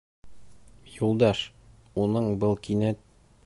[1.03, 1.43] Юлдаш,
[2.05, 3.09] уның был кинәт